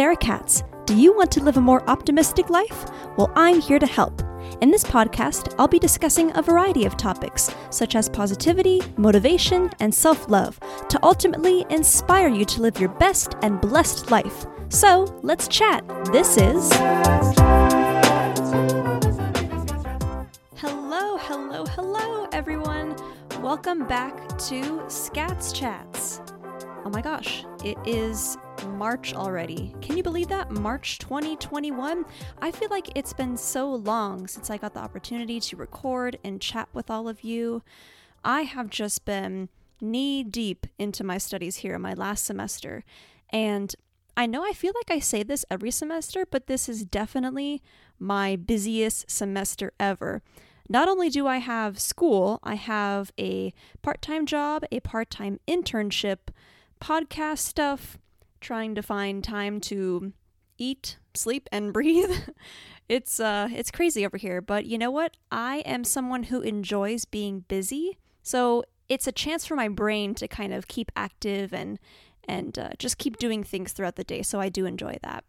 [0.00, 0.64] Sarah Katz.
[0.86, 2.86] Do you want to live a more optimistic life?
[3.18, 4.22] Well, I'm here to help.
[4.62, 9.94] In this podcast, I'll be discussing a variety of topics, such as positivity, motivation, and
[9.94, 10.58] self love,
[10.88, 14.46] to ultimately inspire you to live your best and blessed life.
[14.70, 15.86] So, let's chat.
[16.10, 16.72] This is.
[20.56, 22.96] Hello, hello, hello, everyone.
[23.42, 24.16] Welcome back
[24.48, 26.22] to Scats Chats.
[26.86, 29.74] Oh my gosh, it is March already.
[29.80, 30.50] Can you believe that?
[30.50, 32.04] March 2021?
[32.40, 36.40] I feel like it's been so long since I got the opportunity to record and
[36.40, 37.62] chat with all of you.
[38.24, 39.48] I have just been
[39.80, 42.84] knee deep into my studies here in my last semester.
[43.30, 43.74] And
[44.16, 47.62] I know I feel like I say this every semester, but this is definitely
[47.98, 50.22] my busiest semester ever.
[50.68, 53.52] Not only do I have school, I have a
[53.82, 56.28] part time job, a part time internship,
[56.80, 57.98] podcast stuff,
[58.40, 60.12] trying to find time to
[60.58, 62.14] eat, sleep, and breathe.
[62.88, 65.16] it's uh it's crazy over here, but you know what?
[65.30, 67.98] I am someone who enjoys being busy.
[68.22, 71.78] So it's a chance for my brain to kind of keep active and
[72.28, 74.22] and uh, just keep doing things throughout the day.
[74.22, 75.24] So I do enjoy that.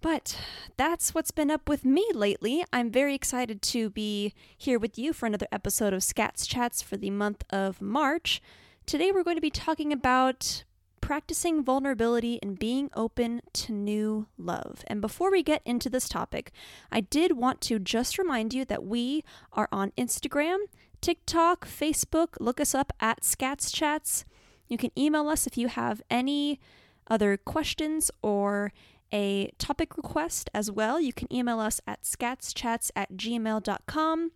[0.00, 0.38] But
[0.76, 2.62] that's what's been up with me lately.
[2.72, 6.98] I'm very excited to be here with you for another episode of Scats Chats for
[6.98, 8.42] the month of March.
[8.84, 10.64] Today we're going to be talking about
[11.04, 14.82] practicing vulnerability and being open to new love.
[14.86, 16.50] And before we get into this topic,
[16.90, 20.56] I did want to just remind you that we are on Instagram,
[21.02, 22.28] TikTok, Facebook.
[22.40, 24.24] Look us up at Scats Chats.
[24.66, 26.58] You can email us if you have any
[27.06, 28.72] other questions or
[29.12, 30.98] a topic request as well.
[30.98, 34.30] You can email us at scatschats at gmail.com.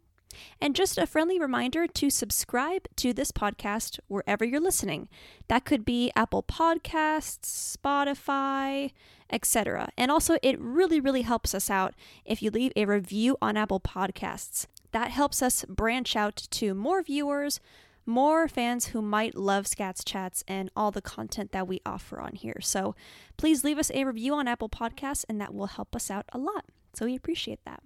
[0.61, 5.09] And just a friendly reminder to subscribe to this podcast wherever you're listening.
[5.49, 8.93] That could be Apple Podcasts, Spotify,
[9.31, 9.91] etc.
[9.97, 11.95] And also, it really, really helps us out
[12.25, 14.67] if you leave a review on Apple Podcasts.
[14.93, 17.61] That helps us branch out to more viewers,
[18.07, 22.35] more fans who might love Scats Chats and all the content that we offer on
[22.35, 22.59] here.
[22.61, 22.95] So
[23.37, 26.39] please leave us a review on Apple Podcasts, and that will help us out a
[26.39, 26.65] lot.
[26.95, 27.83] So we appreciate that.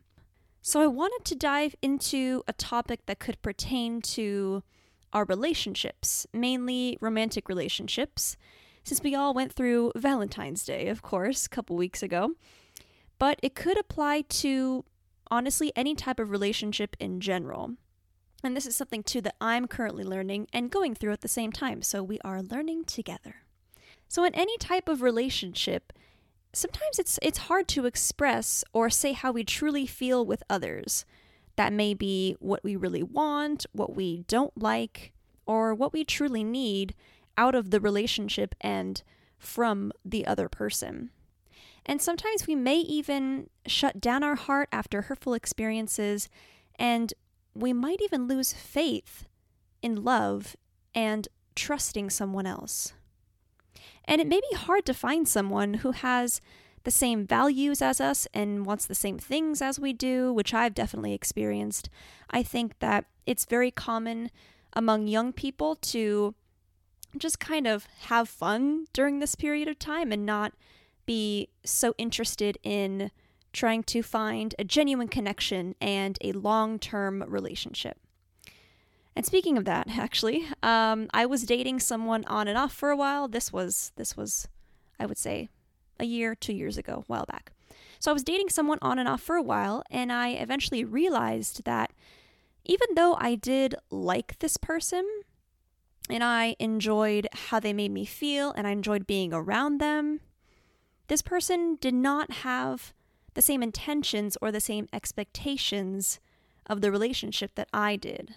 [0.65, 4.63] So, I wanted to dive into a topic that could pertain to
[5.13, 8.37] our relationships, mainly romantic relationships,
[8.85, 12.37] since we all went through Valentine's Day, of course, a couple weeks ago.
[13.19, 14.85] But it could apply to
[15.33, 17.73] honestly any type of relationship in general.
[18.45, 21.51] And this is something too that I'm currently learning and going through at the same
[21.51, 23.35] time, so we are learning together.
[24.07, 25.93] So, in any type of relationship,
[26.53, 31.05] sometimes it's it's hard to express or say how we truly feel with others.
[31.57, 35.13] That may be what we really want, what we don't like,
[35.47, 36.95] or what we truly need
[37.37, 39.03] out of the relationship and
[39.39, 41.11] from the other person.
[41.85, 46.29] And sometimes we may even shut down our heart after hurtful experiences,
[46.79, 47.13] and
[47.55, 49.27] we might even lose faith
[49.83, 50.57] in love
[50.95, 52.93] and trusting someone else.
[54.05, 56.41] And it may be hard to find someone who has
[56.85, 60.75] the same values as us and wants the same things as we do, which I've
[60.75, 61.89] definitely experienced.
[62.31, 64.31] I think that it's very common
[64.73, 66.35] among young people to
[67.19, 70.55] just kind of have fun during this period of time and not
[71.07, 73.11] be so interested in
[73.53, 77.99] trying to find a genuine connection and a long term relationship.
[79.15, 82.97] And speaking of that, actually, um, I was dating someone on and off for a
[82.97, 83.29] while.
[83.29, 84.49] This was this was,
[84.99, 85.49] I would say,
[85.99, 87.53] a year, two years ago, a while back.
[87.99, 91.65] So I was dating someone on and off for a while, and I eventually realized
[91.65, 91.93] that
[92.65, 95.07] even though I did like this person,
[96.11, 100.21] and I enjoyed how they made me feel, and I enjoyed being around them,
[101.07, 102.93] this person did not have
[103.35, 106.19] the same intentions or the same expectations
[106.67, 108.35] of the relationship that I did.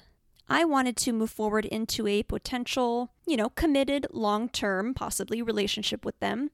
[0.48, 6.06] I wanted to move forward into a potential, you know, committed long term, possibly relationship
[6.06, 6.52] with them,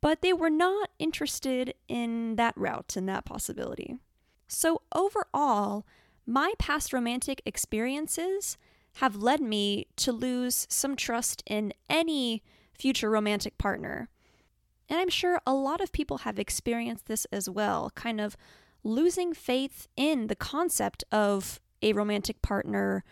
[0.00, 3.96] but they were not interested in that route and that possibility.
[4.48, 5.86] So, overall,
[6.26, 8.56] my past romantic experiences
[8.98, 12.42] have led me to lose some trust in any
[12.72, 14.08] future romantic partner.
[14.88, 18.36] And I'm sure a lot of people have experienced this as well, kind of
[18.82, 23.04] losing faith in the concept of a romantic partner,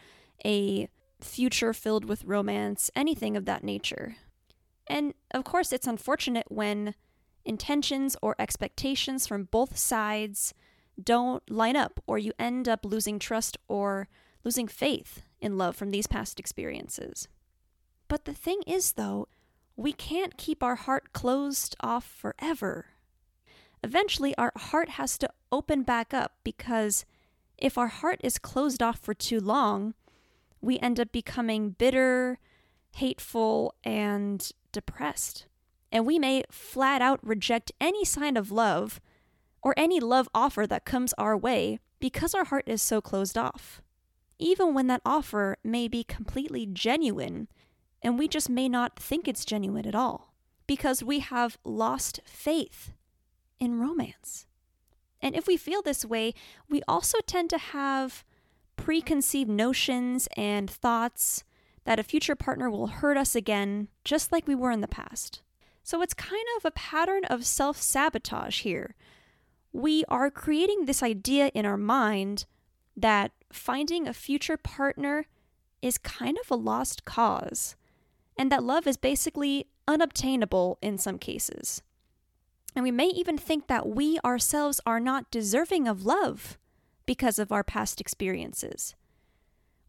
[0.44, 0.88] a
[1.20, 4.16] future filled with romance, anything of that nature.
[4.88, 6.94] And of course, it's unfortunate when
[7.44, 10.54] intentions or expectations from both sides
[11.02, 14.08] don't line up, or you end up losing trust or
[14.42, 17.28] losing faith in love from these past experiences.
[18.08, 19.28] But the thing is, though,
[19.76, 22.86] we can't keep our heart closed off forever.
[23.84, 27.04] Eventually, our heart has to open back up because
[27.58, 29.94] if our heart is closed off for too long,
[30.60, 32.38] we end up becoming bitter,
[32.92, 35.46] hateful, and depressed.
[35.90, 39.00] And we may flat out reject any sign of love
[39.62, 43.82] or any love offer that comes our way because our heart is so closed off.
[44.38, 47.48] Even when that offer may be completely genuine,
[48.02, 50.34] and we just may not think it's genuine at all
[50.66, 52.92] because we have lost faith
[53.60, 54.46] in romance.
[55.22, 56.34] And if we feel this way,
[56.68, 58.24] we also tend to have
[58.76, 61.44] preconceived notions and thoughts
[61.84, 65.42] that a future partner will hurt us again, just like we were in the past.
[65.84, 68.94] So it's kind of a pattern of self sabotage here.
[69.72, 72.44] We are creating this idea in our mind
[72.96, 75.26] that finding a future partner
[75.80, 77.74] is kind of a lost cause,
[78.36, 81.82] and that love is basically unobtainable in some cases.
[82.74, 86.58] And we may even think that we ourselves are not deserving of love
[87.04, 88.94] because of our past experiences.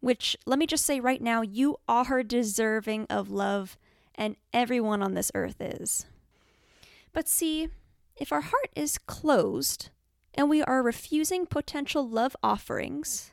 [0.00, 3.78] Which, let me just say right now, you are deserving of love,
[4.14, 6.04] and everyone on this earth is.
[7.12, 7.68] But see,
[8.16, 9.90] if our heart is closed
[10.34, 13.32] and we are refusing potential love offerings,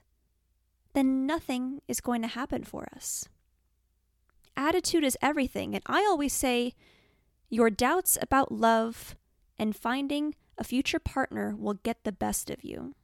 [0.93, 3.27] then nothing is going to happen for us.
[4.55, 6.73] Attitude is everything, and I always say
[7.49, 9.15] your doubts about love
[9.61, 12.95] and finding a future partner will get the best of you.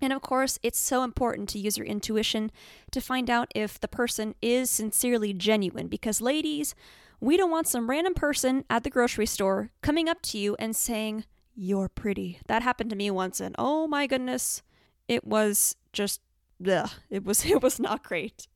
[0.00, 2.50] And of course, it's so important to use your intuition
[2.90, 6.74] to find out if the person is sincerely genuine because, ladies,
[7.20, 10.74] we don't want some random person at the grocery store coming up to you and
[10.74, 11.24] saying,
[11.54, 12.40] You're pretty.
[12.46, 14.62] That happened to me once, and oh my goodness,
[15.06, 16.22] it was just,
[16.66, 18.48] ugh, it was, it was not great.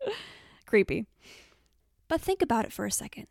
[0.65, 1.05] Creepy.
[2.09, 3.27] But think about it for a second.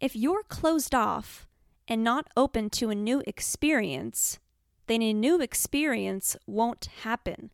[0.00, 1.48] If you're closed off
[1.88, 4.38] and not open to a new experience,
[4.86, 7.50] then a new experience won't happen.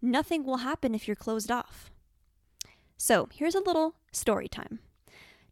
[0.00, 1.90] Nothing will happen if you're closed off.
[2.96, 4.78] So, here's a little story time.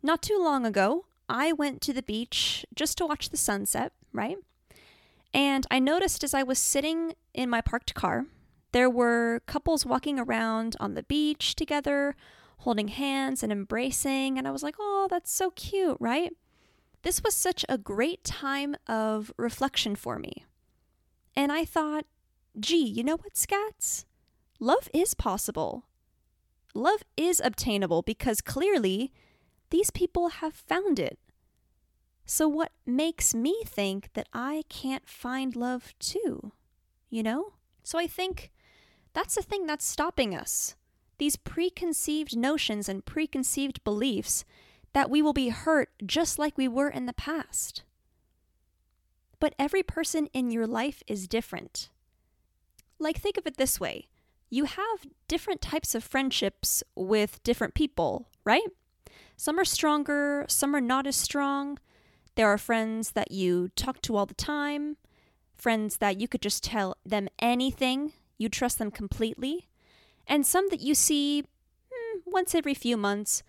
[0.03, 4.37] Not too long ago, I went to the beach just to watch the sunset, right?
[5.35, 8.27] And I noticed as I was sitting in my parked car,
[8.73, 12.17] there were couples walking around on the beach together,
[12.59, 14.39] holding hands and embracing.
[14.39, 16.33] And I was like, oh, that's so cute, right?
[17.03, 20.45] This was such a great time of reflection for me.
[21.35, 22.07] And I thought,
[22.59, 24.05] gee, you know what, Scats?
[24.61, 25.85] Love is possible.
[26.75, 29.13] Love is obtainable because clearly
[29.71, 31.19] these people have found it.
[32.25, 36.53] So, what makes me think that I can't find love too?
[37.11, 37.55] You know?
[37.83, 38.53] So, I think
[39.13, 40.77] that's the thing that's stopping us.
[41.19, 44.45] These preconceived notions and preconceived beliefs
[44.93, 47.83] that we will be hurt just like we were in the past.
[49.41, 51.89] But every person in your life is different.
[52.99, 54.09] Like, think of it this way
[54.53, 58.67] you have different types of friendships with different people, right?
[59.35, 61.79] Some are stronger, some are not as strong.
[62.35, 64.99] There are friends that you talk to all the time,
[65.55, 69.69] friends that you could just tell them anything, you trust them completely,
[70.27, 71.45] and some that you see
[71.91, 73.43] hmm, once every few months,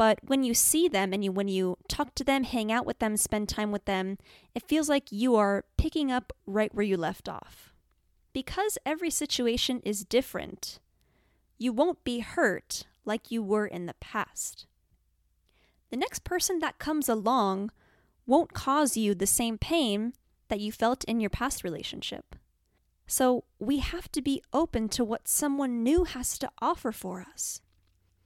[0.00, 3.00] but when you see them and you when you talk to them, hang out with
[3.00, 4.16] them, spend time with them,
[4.54, 7.74] it feels like you are picking up right where you left off.
[8.32, 10.78] Because every situation is different,
[11.58, 14.64] you won't be hurt like you were in the past.
[15.90, 17.70] The next person that comes along
[18.24, 20.14] won't cause you the same pain
[20.48, 22.36] that you felt in your past relationship.
[23.06, 27.60] So we have to be open to what someone new has to offer for us.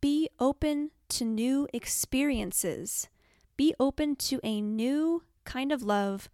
[0.04, 3.08] Be open to new experiences.
[3.56, 6.28] Be open to a new kind of love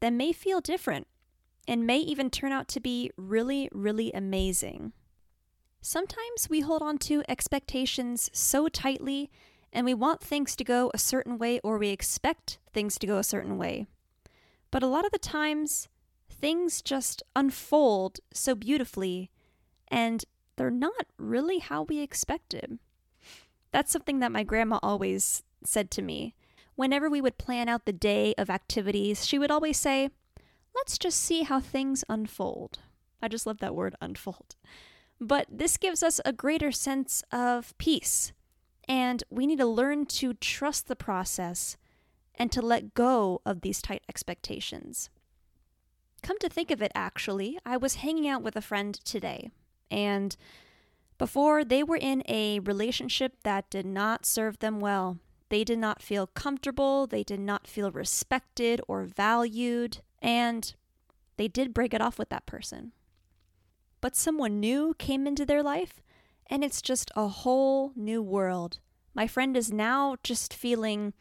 [0.00, 1.06] that may feel different
[1.68, 4.94] and may even turn out to be really, really amazing.
[5.82, 9.30] Sometimes we hold on to expectations so tightly
[9.74, 13.18] and we want things to go a certain way or we expect things to go
[13.18, 13.84] a certain way.
[14.70, 15.86] But a lot of the times,
[16.30, 19.30] things just unfold so beautifully
[19.88, 20.24] and
[20.56, 22.78] they're not really how we expected.
[23.72, 26.34] That's something that my grandma always said to me.
[26.74, 30.10] Whenever we would plan out the day of activities, she would always say,
[30.74, 32.78] Let's just see how things unfold.
[33.20, 34.56] I just love that word, unfold.
[35.20, 38.32] But this gives us a greater sense of peace.
[38.88, 41.76] And we need to learn to trust the process
[42.34, 45.10] and to let go of these tight expectations.
[46.22, 49.50] Come to think of it, actually, I was hanging out with a friend today,
[49.90, 50.36] and
[51.22, 55.18] before, they were in a relationship that did not serve them well.
[55.50, 60.74] They did not feel comfortable, they did not feel respected or valued, and
[61.36, 62.90] they did break it off with that person.
[64.00, 66.02] But someone new came into their life,
[66.48, 68.80] and it's just a whole new world.
[69.14, 71.12] My friend is now just feeling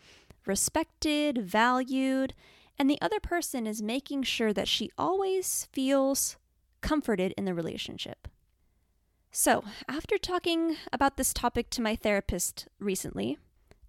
[0.48, 2.34] respected, valued,
[2.80, 6.38] and the other person is making sure that she always feels
[6.82, 8.28] comforted in the relationship.
[9.32, 13.38] So, after talking about this topic to my therapist recently,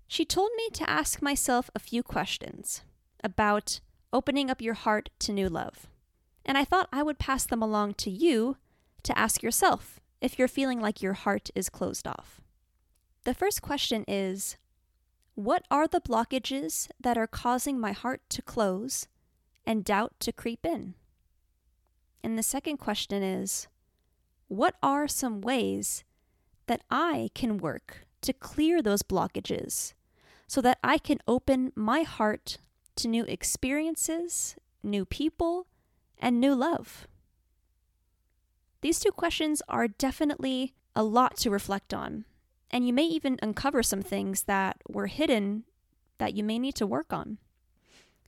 [0.07, 2.83] she told me to ask myself a few questions
[3.25, 3.81] about
[4.13, 5.89] opening up your heart to new love.
[6.45, 8.57] And I thought I would pass them along to you
[9.03, 12.41] to ask yourself if you're feeling like your heart is closed off.
[13.25, 14.57] The first question is
[15.35, 19.09] What are the blockages that are causing my heart to close
[19.67, 20.95] and doubt to creep in?
[22.23, 23.67] And the second question is
[24.53, 26.05] What are some ways
[26.67, 29.95] that I can work to clear those blockages
[30.47, 32.59] so that I can open my heart
[32.97, 35.69] to new experiences, new people,
[36.19, 37.09] and new love?
[38.83, 42.27] These two questions are definitely a lot to reflect on,
[42.71, 45.65] and you may even uncover some things that were hidden
[46.19, 47.39] that you may need to work on.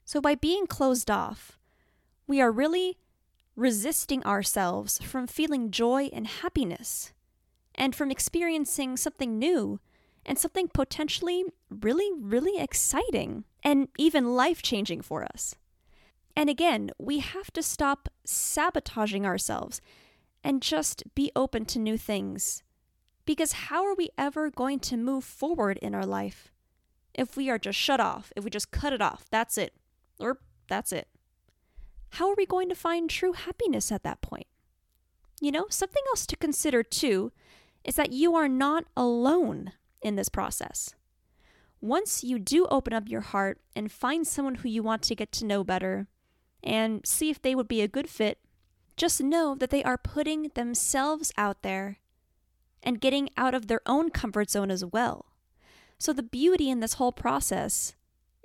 [0.05, 1.59] So, by being closed off,
[2.25, 2.97] we are really
[3.55, 7.13] resisting ourselves from feeling joy and happiness,
[7.73, 9.79] and from experiencing something new
[10.25, 15.55] and something potentially really, really exciting and even life changing for us.
[16.35, 19.81] And again, we have to stop sabotaging ourselves
[20.43, 22.63] and just be open to new things.
[23.25, 26.51] Because how are we ever going to move forward in our life
[27.13, 29.25] if we are just shut off, if we just cut it off?
[29.31, 29.73] That's it.
[30.19, 31.07] Or that's it.
[32.15, 34.47] How are we going to find true happiness at that point?
[35.41, 37.33] You know, something else to consider too
[37.83, 40.95] is that you are not alone in this process.
[41.81, 45.33] Once you do open up your heart and find someone who you want to get
[45.33, 46.07] to know better,
[46.63, 48.39] and see if they would be a good fit,
[48.95, 51.99] just know that they are putting themselves out there
[52.81, 55.25] and getting out of their own comfort zone as well.
[55.97, 57.93] So, the beauty in this whole process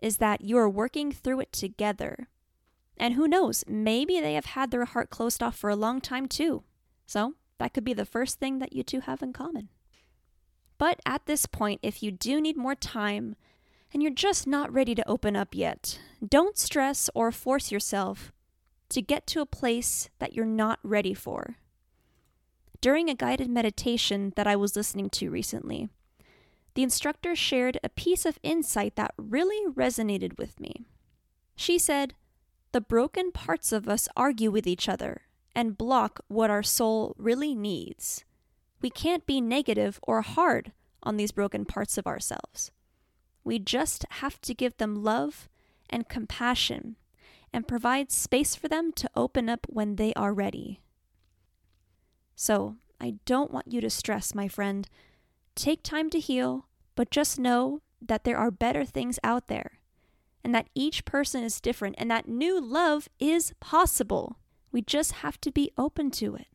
[0.02, 2.28] is that you are working through it together.
[3.00, 6.28] And who knows, maybe they have had their heart closed off for a long time
[6.28, 6.64] too.
[7.06, 9.70] So, that could be the first thing that you two have in common.
[10.76, 13.36] But at this point, if you do need more time
[13.92, 18.32] and you're just not ready to open up yet, don't stress or force yourself
[18.90, 21.56] to get to a place that you're not ready for.
[22.82, 25.88] During a guided meditation that I was listening to recently,
[26.74, 30.84] the instructor shared a piece of insight that really resonated with me.
[31.56, 32.14] She said,
[32.72, 35.22] The broken parts of us argue with each other
[35.54, 38.24] and block what our soul really needs.
[38.80, 40.72] We can't be negative or hard
[41.02, 42.70] on these broken parts of ourselves.
[43.42, 45.48] We just have to give them love
[45.88, 46.96] and compassion
[47.52, 50.80] and provide space for them to open up when they are ready.
[52.36, 54.88] So, I don't want you to stress, my friend.
[55.56, 59.79] Take time to heal, but just know that there are better things out there
[60.42, 64.38] and that each person is different and that new love is possible.
[64.72, 66.46] We just have to be open to it.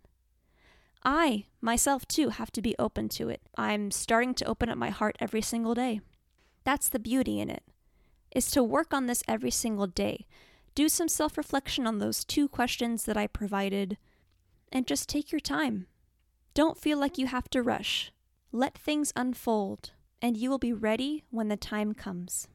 [1.03, 3.41] I, myself, too, have to be open to it.
[3.55, 6.01] I'm starting to open up my heart every single day.
[6.63, 7.63] That's the beauty in it,
[8.35, 10.25] is to work on this every single day.
[10.73, 13.97] Do some self reflection on those two questions that I provided,
[14.71, 15.85] and just take your time.
[16.55, 18.11] Don't feel like you have to rush.
[18.51, 19.91] Let things unfold,
[20.23, 22.47] and you will be ready when the time comes.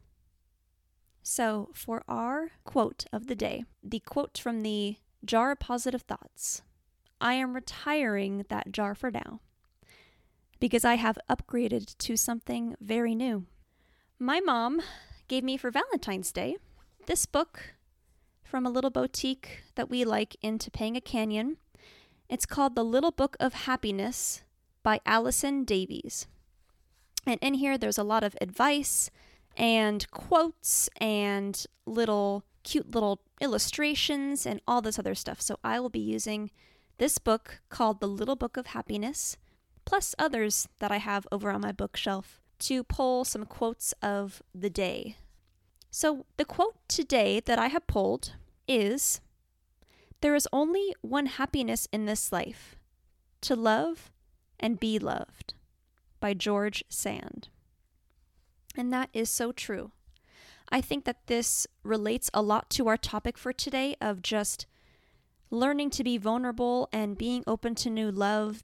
[1.23, 6.63] So, for our quote of the day, the quote from the Jar of Positive Thoughts
[7.21, 9.41] I am retiring that jar for now
[10.59, 13.47] because I have upgraded to something very new.
[14.19, 14.81] My mom
[15.29, 16.57] gave me for Valentine's Day
[17.07, 17.75] this book
[18.43, 21.57] from a little boutique that we like in Topanga Canyon.
[22.29, 24.43] It's called The Little Book of Happiness
[24.83, 26.27] by Allison Davies.
[27.27, 29.11] And in here, there's a lot of advice
[29.57, 35.41] and quotes and little cute little illustrations and all this other stuff.
[35.41, 36.51] So I will be using
[36.99, 39.37] this book called The Little Book of Happiness,
[39.85, 44.69] plus others that I have over on my bookshelf to pull some quotes of the
[44.69, 45.17] day.
[45.91, 48.35] So, the quote today that I have pulled
[48.69, 49.21] is
[50.21, 52.77] There is only one happiness in this life
[53.41, 54.13] to love
[54.61, 55.55] and be loved
[56.21, 57.49] by George Sand.
[58.77, 59.93] And that is so true.
[60.71, 64.67] I think that this relates a lot to our topic for today of just
[65.51, 68.63] learning to be vulnerable and being open to new love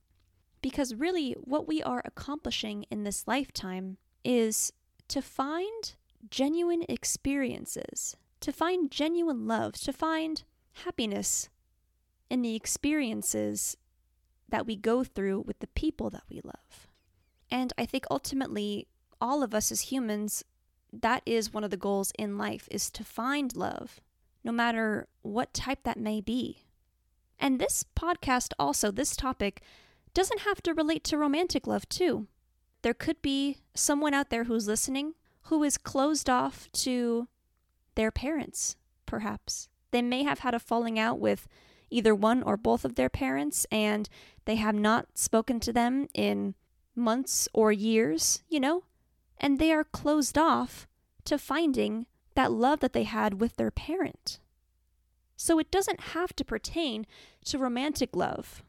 [0.63, 4.73] because really, what we are accomplishing in this lifetime is
[5.07, 5.95] to find
[6.29, 10.43] genuine experiences, to find genuine love, to find
[10.85, 11.49] happiness
[12.29, 13.77] in the experiences
[14.49, 16.89] that we go through with the people that we love.
[17.49, 18.89] And I think ultimately,
[19.21, 20.45] all of us as humans,
[20.93, 24.01] that is one of the goals in life is to find love,
[24.45, 26.65] no matter what type that may be.
[27.39, 29.63] And this podcast also, this topic,
[30.15, 32.27] doesn't have to relate to romantic love, too.
[32.83, 37.29] There could be someone out there who's listening who is closed off to
[37.95, 39.69] their parents, perhaps.
[39.91, 41.47] They may have had a falling out with
[41.89, 44.09] either one or both of their parents, and
[44.45, 46.55] they have not spoken to them in
[46.97, 48.85] months or years, you know,
[49.39, 50.87] and they are closed off
[51.25, 54.39] to finding that love that they had with their parent.
[55.37, 57.07] So it doesn't have to pertain
[57.45, 58.63] to romantic love.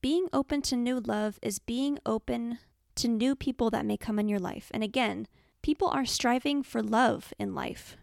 [0.00, 2.58] Being open to new love is being open
[2.96, 4.70] to new people that may come in your life.
[4.72, 5.26] And again,
[5.62, 7.96] people are striving for love in life.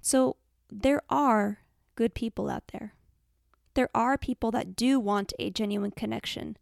[0.00, 0.36] So
[0.70, 1.60] there are
[1.94, 2.94] good people out there.
[3.74, 6.56] There are people that do want a genuine connection.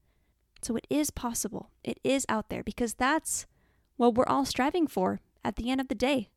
[0.62, 1.70] So it is possible.
[1.82, 3.46] It is out there because that's
[3.96, 6.28] what we're all striving for at the end of the day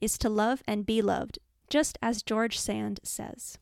[0.00, 3.58] is to love and be loved, just as George Sand says.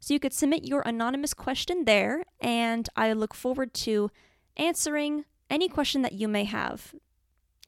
[0.02, 4.12] So you could submit your anonymous question there, and I look forward to
[4.56, 6.94] answering any question that you may have.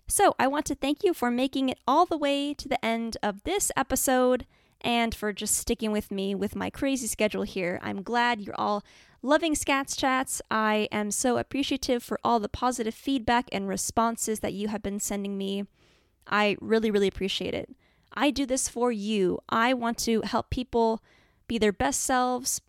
[0.08, 3.18] So I want to thank you for making it all the way to the end
[3.24, 4.46] of this episode
[4.82, 7.80] and for just sticking with me with my crazy schedule here.
[7.82, 8.84] I'm glad you're all
[9.22, 10.42] loving Scats Chats.
[10.50, 15.00] I am so appreciative for all the positive feedback and responses that you have been
[15.00, 15.66] sending me.
[16.28, 17.70] I really, really appreciate it.
[18.14, 19.40] I do this for you.
[19.50, 21.02] I want to help people
[21.48, 22.62] be their best selves,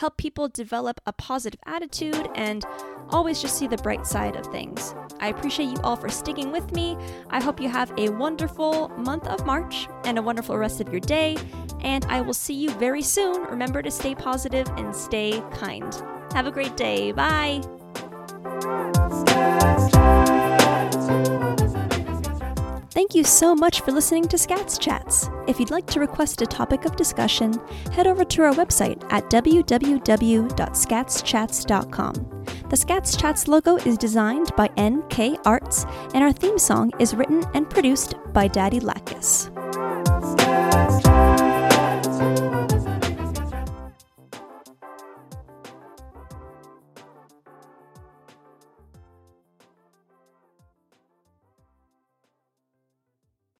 [0.00, 2.64] help people develop a positive attitude, and
[3.10, 4.94] always just see the bright side of things.
[5.20, 6.96] I appreciate you all for sticking with me.
[7.28, 11.00] I hope you have a wonderful month of March and a wonderful rest of your
[11.00, 11.36] day.
[11.80, 13.42] And I will see you very soon.
[13.42, 15.94] Remember to stay positive and stay kind.
[16.32, 17.12] Have a great day.
[17.12, 17.79] Bye.
[23.10, 25.28] Thank you so much for listening to Scats Chats.
[25.48, 29.28] If you'd like to request a topic of discussion, head over to our website at
[29.28, 32.14] www.scatschats.com.
[32.68, 37.42] The Scats Chats logo is designed by NK Arts, and our theme song is written
[37.52, 39.50] and produced by Daddy Lacus.